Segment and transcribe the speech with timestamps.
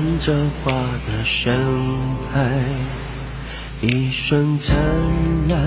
[0.00, 0.34] 看着
[0.64, 0.72] 花
[1.06, 1.54] 的盛
[2.32, 2.40] 开，
[3.82, 4.74] 一瞬灿
[5.46, 5.58] 烂，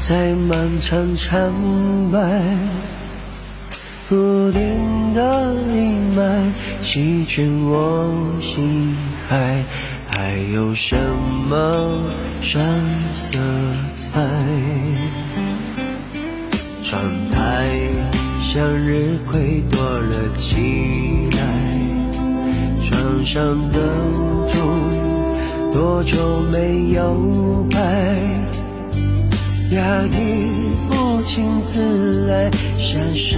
[0.00, 1.52] 在漫长苍
[2.10, 2.40] 白。
[4.08, 8.96] 固定的阴霾，席卷我心
[9.28, 9.62] 海，
[10.08, 10.96] 还有什
[11.46, 12.00] 么
[12.40, 12.64] 深
[13.14, 13.38] 色
[13.94, 14.10] 彩？
[16.82, 16.98] 窗
[17.30, 17.68] 台
[18.42, 21.83] 向日葵多了起来，
[23.04, 23.80] 墙上的
[24.48, 26.16] 钟多久
[26.50, 27.78] 没有摆？
[29.72, 30.72] 压抑。
[30.88, 33.36] 不请自来，像是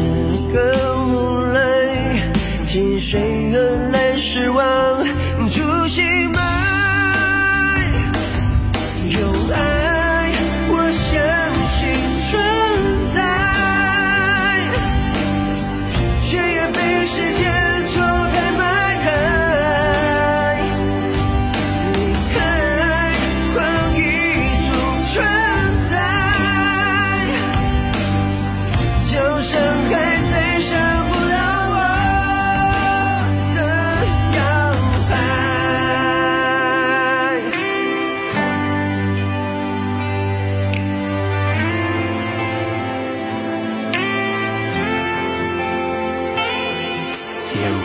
[0.53, 0.73] 个
[1.09, 1.61] 无赖，
[2.65, 3.21] 近水
[3.57, 4.96] 而来，失望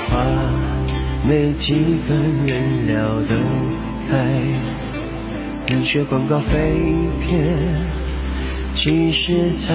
[0.08, 0.26] 话
[1.28, 1.76] 没几
[2.08, 3.38] 个人聊得
[4.10, 4.16] 开，
[5.70, 6.58] 冷血广告飞
[7.22, 7.56] 片，
[8.76, 9.72] 其实在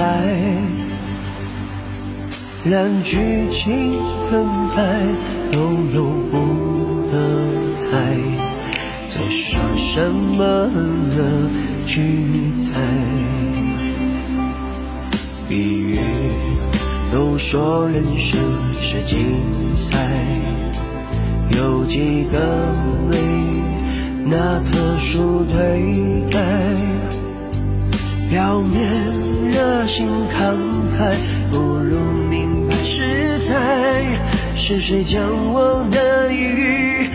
[2.65, 3.93] 让剧情
[4.31, 5.01] 分开
[5.53, 5.61] 都
[5.95, 7.17] 有不得
[7.77, 8.17] 猜，
[9.09, 11.51] 在说什么呢？
[11.87, 12.81] 聚财，
[15.49, 15.97] 比喻
[17.13, 18.41] 都说人生
[18.81, 19.41] 是竞
[19.77, 19.97] 赛。
[21.57, 22.39] 有几个
[23.11, 23.17] 没
[24.25, 26.41] 那特殊对待？
[28.29, 28.83] 表面
[29.53, 30.57] 热心慷
[30.99, 31.15] 慨，
[31.51, 34.21] 不如明白实在。
[34.57, 37.09] 是谁将我的抑郁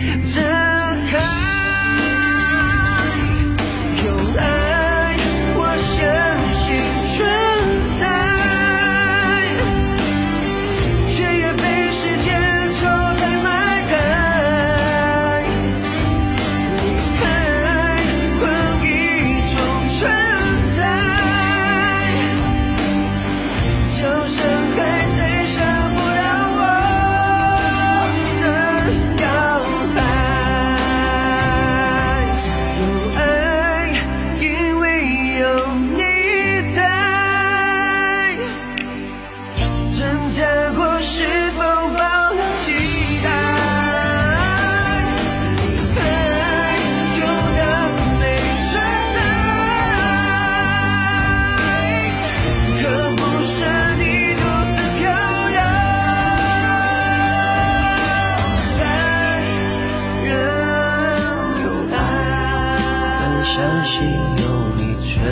[64.02, 64.44] 有
[64.76, 65.22] 你存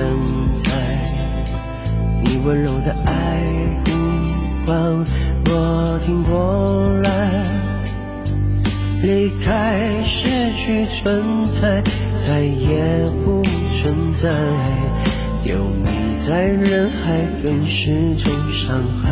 [0.63, 0.71] 在，
[2.25, 3.45] 你温柔的爱
[3.85, 3.91] 呼
[4.67, 5.05] 唤
[5.47, 6.33] 我听过
[7.03, 7.09] 来，
[9.03, 11.83] 离开失去存在，
[12.27, 13.43] 再也不
[13.81, 14.31] 存在。
[15.45, 15.89] 有你
[16.27, 19.11] 在人海，更是种伤害。